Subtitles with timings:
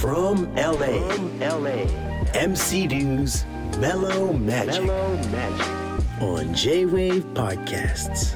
[0.00, 1.84] From LA, From LA,
[2.32, 3.44] MC Dew's
[3.78, 6.22] Mellow Magic, Mellow Magic.
[6.22, 8.34] on J Wave Podcasts.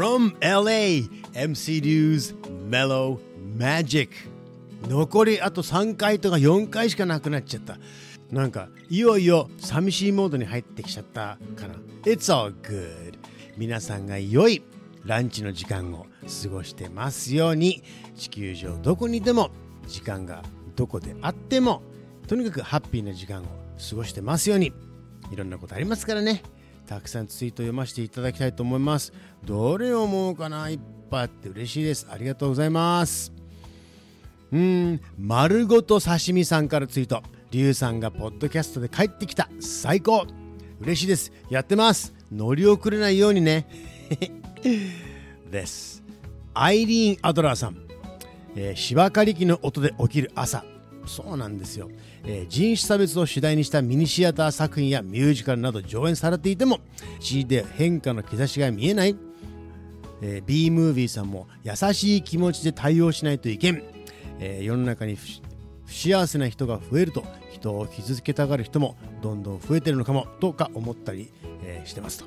[0.00, 2.34] From LA, MC Dew's
[2.70, 3.18] Mellow
[3.58, 4.08] Magic.
[4.88, 7.76] 残りあと3回とか4回しかなくなっちゃった。
[8.30, 11.74] なんかいよいよ寂しいモードに入ってきちゃったかな。
[12.04, 13.18] It's all good.
[13.58, 14.62] 皆さんが良い
[15.04, 16.06] ランチの時間を
[16.42, 17.82] 過ごしてますように。
[18.16, 19.50] 地球上どこにいても
[19.86, 20.42] 時間が
[20.76, 21.82] どこであっても
[22.26, 23.44] とにかくハッピーな時間を
[23.90, 24.72] 過ごしてますように。
[25.30, 26.42] いろんなことありますからね。
[26.90, 29.12] たくさんツイート読ませていただきたいと思います。
[29.44, 30.68] どれを思うかな？
[30.70, 32.08] いっぱいあって嬉しいです。
[32.10, 33.32] ありがとうございます。
[34.50, 37.22] うん丸ごと刺身さんからツイート。
[37.52, 39.48] リュウさんがポッドキャストで帰ってきた。
[39.60, 40.26] 最高。
[40.80, 41.30] 嬉しいです。
[41.48, 42.12] やってます。
[42.32, 43.68] 乗り遅れないようにね。
[45.48, 46.02] です。
[46.54, 47.76] アイリーン・アドラーさん、
[48.56, 50.64] えー、芝刈り機の音で起きる朝。
[51.10, 51.90] そうなんですよ、
[52.24, 56.80] えー、人種差別を主題にしたミニシアター作品やミュージカルなど上演されていても
[57.18, 59.16] C で変化の兆しが見えない、
[60.22, 63.82] えー、B ムービーさんも優しい気持ちで対応しないといけん
[64.40, 67.22] えー、世の中に不幸せな人が増えると
[67.52, 71.30] 人を傷つけたがる人もどんどん増えてるのかもとか思ったり、
[71.62, 72.24] えー、してますと。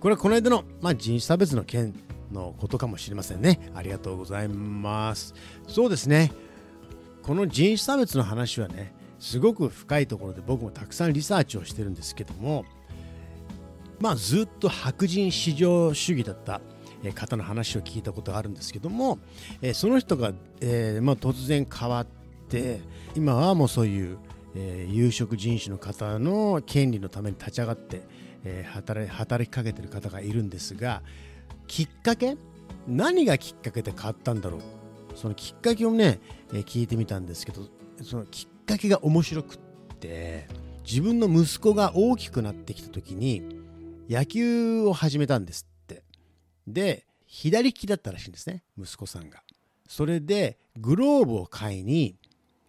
[0.00, 1.94] これはこの間の、まあ、人種差別の件
[2.32, 3.70] のことかもしれませんね。
[3.74, 5.34] ありがとうございます。
[5.68, 6.32] そうですね。
[7.26, 12.64] この人種差別の話はね、すごく深いところで僕もたくさんリサーチをしてるんですけども、
[13.98, 16.60] まあずっと白人至上主義だった
[17.14, 19.18] 方の話を聞いたことがあるんですけども、
[19.74, 22.06] その人が、えー、まあ、突然変わっ
[22.48, 22.80] て
[23.16, 24.18] 今はもうそういう、
[24.54, 28.02] えー、有色人種の方の権利のために立ち上がって、
[28.44, 31.02] えー、働働きかけてる方がいるんですが
[31.66, 32.36] きっかけ？
[32.86, 34.60] 何がきっかけで変わったんだろう？
[35.16, 36.20] そのきっかけをね、
[36.52, 37.62] え聞いてみたんですけど
[38.02, 39.58] そのきっかけが面白くっ
[39.98, 40.46] て
[40.84, 43.42] 自分の息子が大きくなってきた時に
[44.08, 46.04] 野球を始めたんですって。
[46.66, 49.42] で左利きだったらしいんですね息子さんが。
[49.88, 52.16] それでグローブを買いに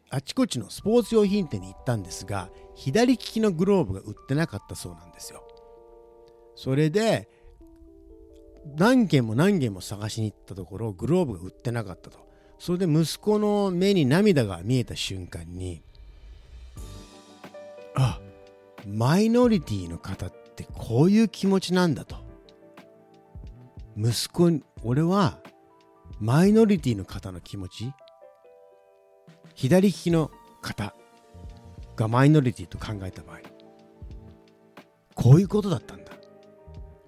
[0.09, 5.43] あちこちのスポーツ用品店に行ったんですが左利きのグローブが売ってなかったそうなんですよ。
[6.55, 7.29] それで
[8.77, 12.26] 何軒も何軒も探しに行ったところグローブが売ってなかったと。
[12.59, 15.81] それで息子の目に涙が見えた瞬間に
[17.95, 18.19] あ
[18.87, 22.15] マイノリティの方ってこういう気持ちなんだと。
[23.97, 25.39] 息子に俺は
[26.19, 27.91] マイノリティの方の気持ち
[29.55, 30.29] 左利きの
[30.61, 30.93] 方
[31.95, 33.39] がマイノリティと考えた場合
[35.15, 36.11] こういうことだったんだ。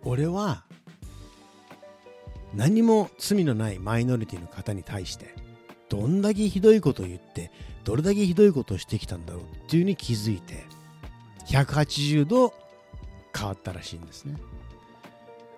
[0.04, 0.64] 俺は
[2.56, 5.36] 何も罪のないマイノリティの方に対して
[5.90, 7.52] どんだけひどいことを言って
[7.84, 10.64] どれだけひどいことをしてきたんだろうっていうふうに気づいて
[11.48, 12.54] 180度
[13.36, 14.36] 変わったらしいんですね。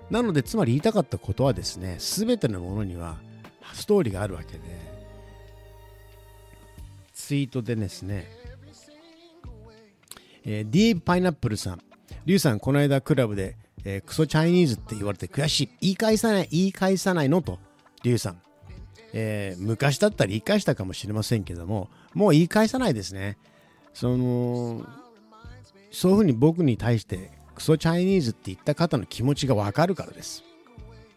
[0.09, 3.17] なのでつまり言いたかったことはですね全てのものには
[3.73, 4.59] ストーリーがあるわけで
[7.13, 8.27] ツイートでですね、
[10.43, 11.81] えー、ディープパイナップルさん
[12.25, 13.55] リュウさんこの間クラブで、
[13.85, 17.57] えー、クソチャイニーズって言われて悔しい言い返さない言い返さないのと
[18.03, 18.41] リュウさん、
[19.13, 23.37] えー、昔だったら言い返したかもしれませんけどももう言い返さないですね。
[23.93, 24.85] その
[25.91, 30.43] そういうふうに僕に対してクソチャイニーズって言った方の気持ちがわかるからです。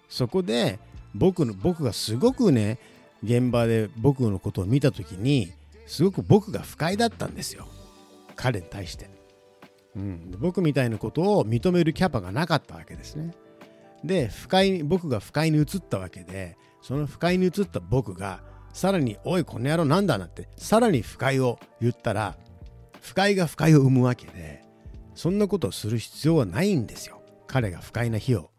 [0.08, 0.78] そこで
[1.14, 2.78] 僕の僕がすごくね
[3.22, 5.52] 現場で僕のことを見た時に
[5.86, 7.66] すごく僕が不快だったんですよ。
[8.36, 9.08] 彼に対して、
[9.96, 13.32] うん、僕みたいなことを認めるキャパがなかったわけですね。
[14.02, 18.42] で不快に僕が不快に移ったわけでその不快に移った僕が
[18.74, 22.36] さらに「おいこの野郎なんだ?」なってさらに不快を言ったら
[23.00, 24.62] 不快が不快を生むわけで
[25.14, 28.50] そんなことをする必要はないんですよ彼が不快な日を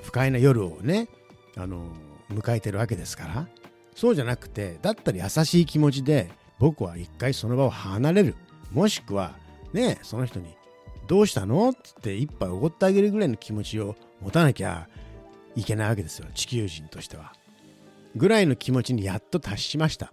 [0.00, 1.08] 不快な夜をね
[1.56, 1.86] あの
[2.30, 3.48] 迎えてるわけですから
[3.96, 6.30] そうじゃなくてだったら優しい気持ちで
[6.60, 8.36] 僕は一回その場を離れる
[8.70, 9.34] もしくは
[9.72, 10.54] ねその人に
[11.08, 14.88] 「どうしたの?」つって一杯おごってあげるぐらいの気持ちを持たなきゃ
[15.56, 16.26] いけないわけですよ。
[16.34, 17.32] 地球人としては。
[18.14, 20.12] ぐらいの気持ちにやっと達しました。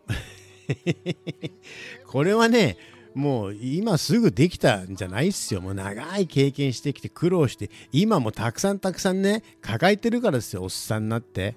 [2.08, 2.78] これはね
[3.14, 5.62] もう今すぐできたんじゃないっすよ。
[5.62, 10.64] もう長い経験してきて苦労して今もたくさんたくさんね抱えてるからですよ。
[10.64, 11.56] おっさんになって。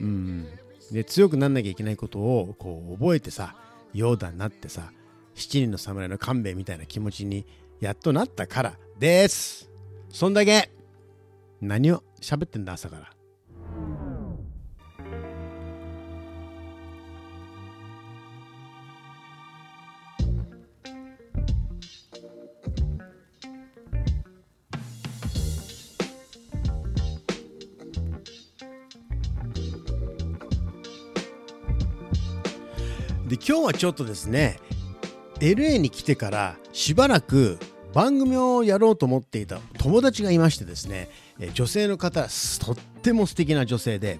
[0.00, 0.48] うん。
[0.90, 3.56] で強くなんなきゃいけないことをこう覚えてさ
[3.92, 4.92] ヨーダになってさ
[5.34, 7.46] 七人の侍の勘兵衛みたいな気持ちに
[7.80, 9.70] やっとなったからです。
[10.08, 10.70] そんだけ。
[11.60, 13.13] 何を喋ってんだ朝から。
[33.46, 34.58] 今日はちょっとですね
[35.40, 37.58] LA に来てからしばらく
[37.92, 41.10] 番組をやろうと思っていた友達がいましてですね
[41.52, 42.26] 女性の方
[42.64, 44.18] とっても素敵な女性で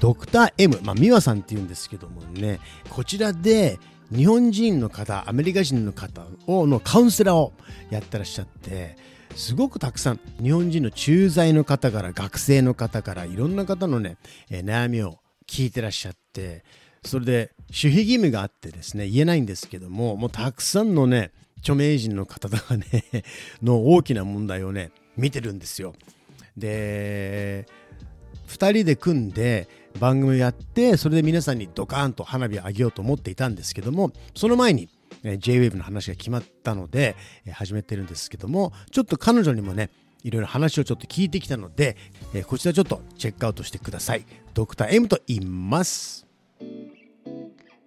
[0.00, 2.60] ドクター M まあ美和さんっていうんですけどもね
[2.90, 3.78] こちらで
[4.14, 7.54] 日本人の方アメリカ人の方をのカウンセラーを
[7.90, 8.96] やってらっしゃって
[9.34, 14.16] すごくたくさん日本人の駐在の方から学生の方からいろんな方のね、
[14.50, 16.64] 悩みを聞いてらっしゃって
[17.06, 22.84] それで守秘義務があってですね言えないんですけどももうたくさんのね著名人の方とかね
[23.62, 25.94] の大きな問題をね見てるんですよ。
[26.56, 27.66] で
[28.48, 29.68] 2人で組んで
[29.98, 34.88] 番組をやってそれで皆さんにドカーンと花火をあげようと思っていたんですけどもその前に
[35.22, 37.16] JWAVE の話が決まったので
[37.50, 39.90] 始めてるんですけどもちょっと彼女にもね
[40.22, 41.96] いろいろ話をちょっと聞いてきたので
[42.46, 44.24] こちらちょっとチェックアウトしてください
[44.54, 46.25] ドクター M と言います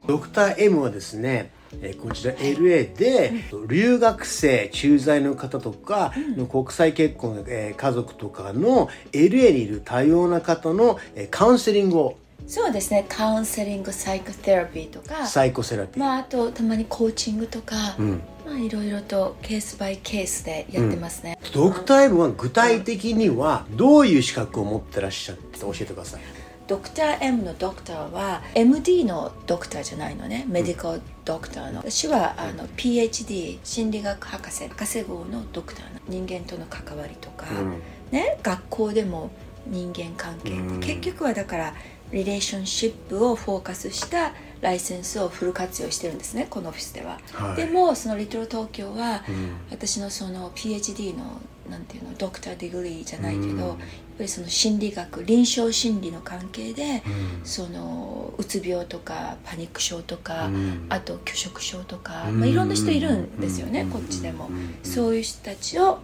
[0.09, 1.51] ドクター M はですね
[1.83, 3.31] えこちら LA で
[3.67, 12.17] 留学生駐在の方とかの国際結婚、え家族とかの LA にいる多様な方の、えカウンセリングを。
[12.47, 13.05] そうですね。
[13.07, 15.27] カウンセリングサイコセラピーとか。
[15.27, 18.21] サイコセラピー、まあ、あとたまにコーチングとか、うん。
[18.47, 26.21] まあ、いろいろとケースバイケースでやってますね、うん、ドクター M は具体的にはどういう資格を持ってらっしゃって教えてください
[26.69, 31.79] ドクター M のドクターは MD のドクターじゃないのねメディカルドクターの。
[31.79, 35.99] 私はあの PhD 心理学博士博士号のドクターの。
[36.07, 37.81] 人間との関わりとか、うん、
[38.11, 39.31] ね学校でも
[39.65, 41.73] 人間関係、うん、結局はだから
[42.11, 51.39] リレーションシップをフォーカスしたライセンスをフル活用してるんですねこのオフィスでは、はい、でもそのリトル東京は、うん、私のその PhD の
[51.69, 53.77] なんていうの doctor degree じゃないけど、
[54.19, 57.01] やっぱりその心理学臨床心理の関係で、
[57.41, 60.49] うん、そのうつ病とかパニック症とか、
[60.89, 64.49] あと拒食症とか、まあ、いろんな人いるんですよね、こっちでも、
[64.83, 65.99] そういう人たちを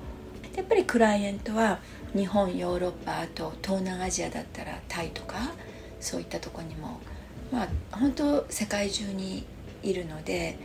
[0.56, 1.80] やっぱりクライアントは
[2.16, 5.36] 日本ヨーロッパあと東南アジアだったらタイとか
[6.00, 7.02] そういったとこにも
[7.52, 9.46] まあ本当世界中に
[9.84, 10.58] いるので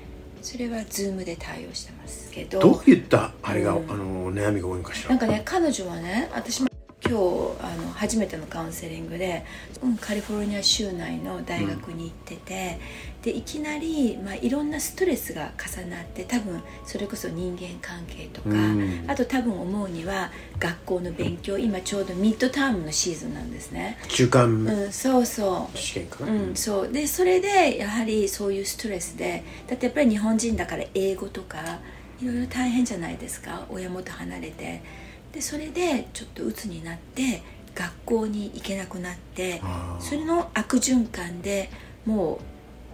[0.42, 2.60] それはズームで対応してますけど。
[2.60, 5.10] どういったあれが、うん、あの悩みが多いのかしら。
[5.10, 6.70] なんかね彼女はね私も
[7.10, 7.22] 今日
[7.60, 9.44] あの初めてのカウンセリングで、
[9.82, 12.78] うん、カリフォルニア州内の大学に行ってて、
[13.16, 20.30] うん、でいきなり、まあ、いろんなストレスが重なって多分それこそ人間関係とか、うん、あと多分思うには
[20.60, 23.98] 学校の勉強今ちょうどミッドタームのシーズンなんですね。
[24.06, 25.76] 中間、うん、そうそう。
[25.76, 26.92] 試験かな、うん、そう。
[26.92, 31.80] でそれでやはりそういうストレスでだってやっぱり日本人だから英語とか
[32.22, 33.66] いろいろ大変じゃないですか。
[33.68, 35.09] 親元離れて。
[35.32, 37.42] でそれでちょっと鬱になって
[37.74, 39.60] 学校に行けなくなって
[40.00, 41.70] それの悪循環で
[42.04, 42.38] もう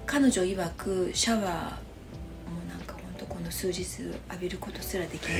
[0.06, 1.50] 彼女曰くシャワーも
[2.68, 5.32] なんか本当この数日浴びることすらできない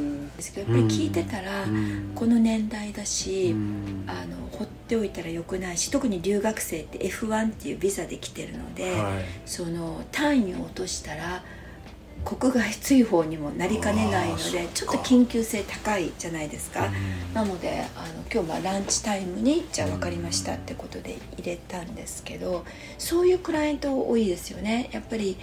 [0.00, 0.04] と。
[0.36, 1.64] ですけどやっぱり聞いてたら、
[2.14, 3.54] この年代だし、
[4.06, 11.42] あの放っておいたらよくないし特に留学生って F1 っていうビザで来てるので、はい、その単位を落としたら
[12.24, 16.90] 国外追放にもなりかねないのでちょっと緊急性高いじゃないですか、
[17.34, 22.64] なのであの今日はランチタイムにじゃあ分かりましたってことで入れたんですけど
[22.98, 24.88] そういうクライアント多いですよね。
[24.92, 25.36] やっぱり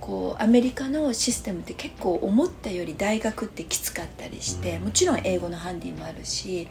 [0.00, 6.68] こうアメリカのシステムって結構思ったより大学ってきつかったりしてもちろん英語のハンディもあるし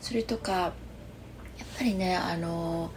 [0.00, 0.72] それとかやっ
[1.76, 2.90] ぱりねあの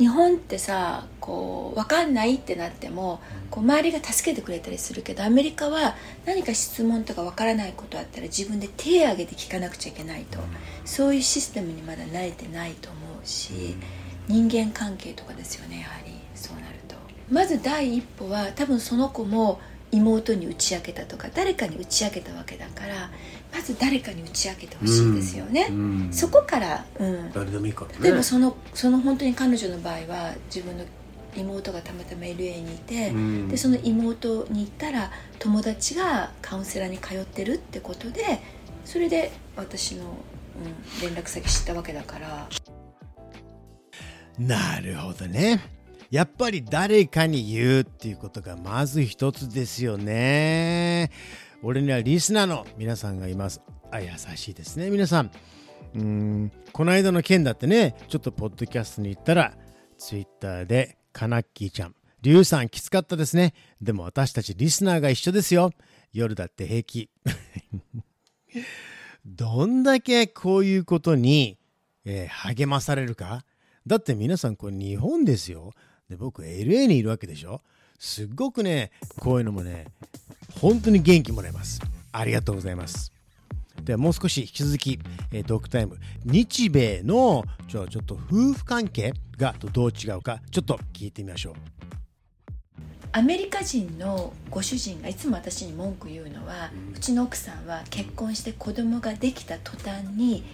[0.00, 10.38] 日本ってさこう分かんないってなってもこう周りが助けてくれたりするけどアメリカは何か質問とか分からないことあったら自分で手を挙げて聞かなくちゃいけないと、
[10.86, 13.76] そういうシステムにまだ慣れてないと思うし、
[14.26, 16.14] 人間関係とかですよねやはり。
[16.34, 16.96] そうなると。
[17.30, 19.60] まず第一歩は多分その子も
[19.92, 23.10] 妹に打ち明けたとか誰かに打ち明けたわけだから
[23.52, 30.84] まず誰かに打ち明けてほしいですよね、うんうん、そこから、うん、誰でもいいから、ね、例えばそのその本当に彼女の場合は自分の
[31.36, 33.48] 妹がたまたま LA にいて、うん。
[33.48, 38.40] でその妹に行ったら友達がカウンセラーに通ってるってことで
[38.84, 42.48] それで私の、うん、連絡先知ったわけだから。
[44.38, 45.60] なるほどね。
[46.10, 51.10] やっぱり誰かに言うっていうことがまず一つですよね。
[51.62, 53.60] 俺にはリスナーの皆さんがいます。
[53.90, 55.30] あ、優しいですね、皆さん。
[55.94, 59.54] うーん、この間の件だってね、ちょっとポッドキャストに行ったら、
[59.98, 63.52] ツイッターでカナッキーちゃん、リュウさんきつかったですね。
[63.82, 65.72] でも私たちリスナーが一緒ですよ。
[66.12, 67.10] 夜だって平気。
[69.26, 71.58] どんだけこういうことに、
[72.06, 73.44] えー励まされるか
[73.86, 75.72] だって皆さんこれ日本ですよ。
[76.08, 77.62] で僕 LA にいるわけでしょ
[78.00, 78.90] すっごくね
[79.20, 79.84] こういうのもね
[80.58, 81.80] 本当に元気もらえます。
[82.12, 83.12] ありがとうございます。
[83.84, 84.98] ではもう少し引き続き、
[85.32, 91.54] えートークタイム日米のちょちょっと夫婦関係がどう違うかちょっと聞いてみましょう。
[93.12, 100.44] アメリカ人のご主人がいつも私に文句言うのは、うちの奥さんは結婚して子供ができた途端に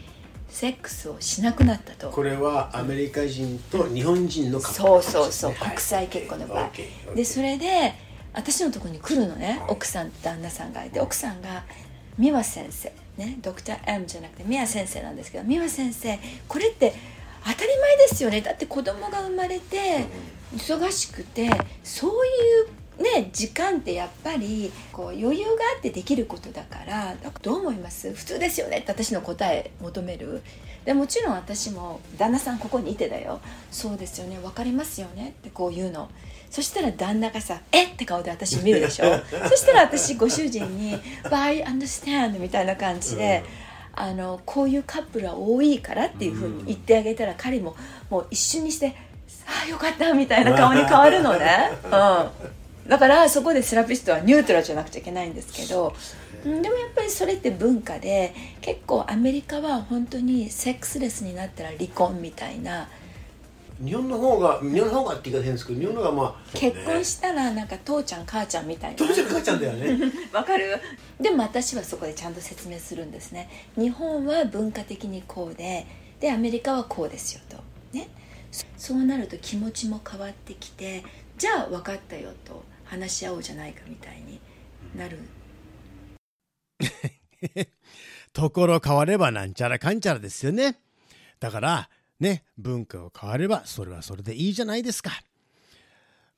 [0.49, 2.11] セックスをしなくなったと。
[2.11, 5.55] これはアメリカ人と日本人のそうそうそう。
[5.55, 6.71] 国際結婚の場合。
[7.15, 7.95] でそれで
[8.33, 9.63] 私のところに来るのね。
[9.69, 11.65] 奥さん旦那さんがいて奥さんが
[12.19, 13.39] 美和先生ね。
[13.43, 16.95] ドクター M じゃなくて美和先生なんですけど美和先生これって
[17.45, 18.41] 当たり前ですよね。
[18.41, 20.07] だって子供が生まれて
[20.55, 21.51] 忙しくて
[21.85, 28.13] そういうね時間ってやっぱりこう余裕があってできることだからどう思います？
[28.13, 28.79] 普通ですよね。
[28.79, 30.43] って私の答え求める。
[30.85, 33.41] でもちろん私も旦那さんここにいてだよ。
[33.71, 34.39] そうですよね。
[34.41, 35.35] 分かりますよね。
[35.41, 36.09] ってこう言うの。
[36.49, 39.05] そしたら旦那がさ「えっ!」て顔で私見るでしょ。
[39.51, 43.43] そしたら私ご主人に「But I understand」みたいな感じで、
[43.93, 47.75] あのこういうカップルは多いからっていうふうに言ってあげたら、彼も
[48.09, 48.95] もう一瞬にして
[49.47, 51.91] 「ああよかった」みたいな顔に変わるのね、 うん、
[52.89, 55.95] だからそこでセラピストはニュートラルじゃなくちゃいけないんですけど
[56.45, 62.89] うんでもやっぱりそれって文化で結構アメリカは本当にセックスレスになったら離婚みたいな。
[63.85, 68.97] 日本の方が日本の方がって言い方変ですけど日本の方がまあ結婚したらなんか父ちゃん母ちゃんみたいな。
[68.97, 69.99] 父ちゃん母ちゃんだよね。
[70.33, 70.79] わかる？
[71.21, 73.51] でも私はそこでちゃんと説明するんですね。
[73.77, 75.87] 日本は文化的にこうで
[76.21, 77.59] でアメリカはこうですよと。
[77.93, 78.09] ね。
[78.51, 81.05] そそうなると気持ちも変わってきて
[81.37, 84.41] じゃあ分かったよと話し合おうじゃないかみたいに
[84.97, 85.19] なる。
[88.33, 90.79] ところ変わればなんちゃらかんちゃらですよね。
[91.41, 91.91] だから
[92.21, 95.11] ね文化が変わればそれはそれでいいじゃないですか、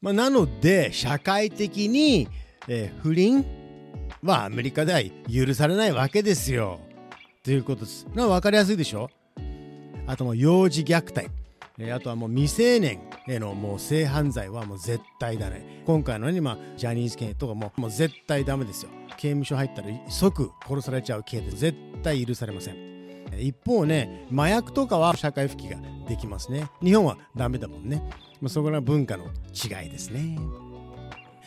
[0.00, 2.28] まあ、なので社会的に、
[2.68, 3.44] えー不倫
[4.22, 5.00] はアメリカでは
[5.32, 6.80] 許されないわけですよ。
[7.44, 8.06] ということです。
[8.14, 9.10] な分かりやすいでしょ？
[10.06, 11.30] あともう幼児虐待。
[11.80, 18.90] えあとはもう未成年へのもう性犯罪はもう絶対だね今回のようにまあジャニーズ系とかももう絶対ダメですよ。
[19.16, 22.76] 刑務所入ったら即殺されちゃう系で絶対許されません。
[23.38, 25.76] 一方ね麻薬とかは社会復帰が
[26.08, 26.68] できますね。
[26.82, 28.02] 日本はダメだもんね。
[28.40, 30.38] まあそこら文化の違いですね。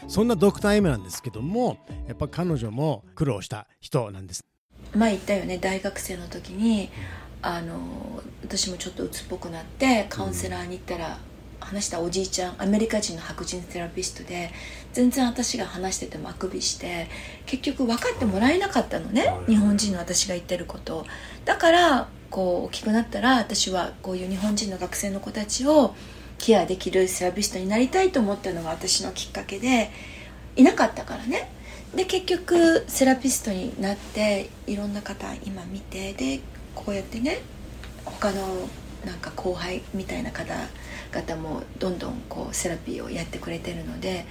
[0.07, 4.43] そんなドクター M なんですけどもやっぱ彼女も苦労した人なんです。
[4.95, 6.89] 前言ったよね大学生の時に
[7.41, 7.79] あの
[8.43, 11.17] 私もちょっと鬱っぽくなってカウンセラーに行ったら、
[11.61, 14.51] 話したおじいちゃんアメリカ人の白人セラピストで
[14.93, 17.07] 全然私が話しててもあくびして
[17.45, 21.05] 結局分かってもらえなかったのね日本人の私が言ってること。
[21.45, 25.93] だからこう大きくなったら私はこういう日本人の学生の子たちを
[26.39, 29.91] ケアできるセラピストになりたいと思ったのが私のきっかけで
[30.55, 31.51] いなかったからね。
[31.95, 36.39] で結局セラピストになっていろんな方今見てで
[36.75, 37.39] こうやってね
[38.05, 38.69] 他の
[39.05, 44.25] なんか後輩みたいな方々もどんどんこうセラピーをやってくれてるので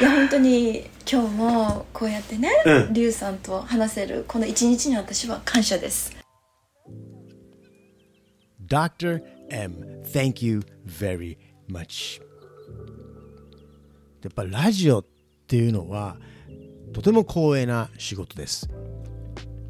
[0.00, 6.16] いや本当に今日もこうやってね、うんリュウさんと話せるこの一日に私は感謝です
[8.66, 9.22] Dr.
[9.50, 11.36] M, thank you very
[11.68, 12.20] much.
[14.22, 15.04] やっぱラジオっ
[15.48, 16.16] ていうのは
[16.92, 18.68] とても光栄な仕事です。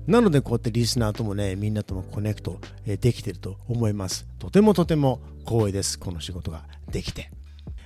[0.07, 4.27] なのでこうやってリスナーともね、みんなともコネクトできてると思います。
[4.39, 5.99] とてもとても光栄です。
[5.99, 7.31] この仕事ができて。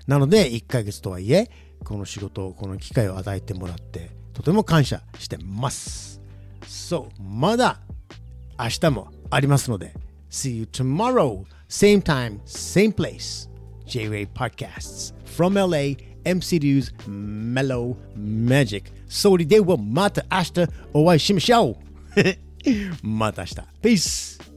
[0.06, 1.50] なので1ヶ月とはいえ、
[1.84, 6.20] この仕事、この機会を与えてもらって、とても感謝してます。
[6.66, 7.80] そう、まだ
[8.58, 9.94] 明日もありますので、
[10.30, 13.48] See you tomorrow, same time, same place.
[13.86, 21.93] J-Way Podcasts from LA, MCDU's Mellow Magic.So, today we'll meet 明日お会いしましょう。
[23.02, 23.54] また明日。
[23.82, 24.53] Peace!